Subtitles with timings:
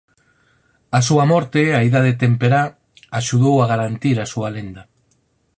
[0.97, 2.63] A súa morte a idade temperá
[3.19, 4.83] axudou a garantir a súa lenda.